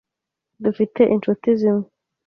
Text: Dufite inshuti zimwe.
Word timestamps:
Dufite 0.63 1.01
inshuti 1.13 1.47
zimwe. 1.59 1.85